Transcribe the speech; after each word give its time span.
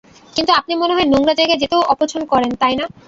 কিন্তু 0.35 0.51
আপনি 0.59 0.73
মনে 0.75 0.95
হয় 0.95 1.07
নোংরা 1.09 1.33
জায়গায় 1.35 1.61
যেতেও 1.61 1.81
অপছন 1.93 2.21
করেন 2.31 2.51
না, 2.53 2.59
তাই 2.61 2.73
না? 2.79 2.85